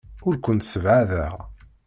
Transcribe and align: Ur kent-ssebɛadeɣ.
Ur 0.27 0.35
kent-ssebɛadeɣ. 0.43 1.35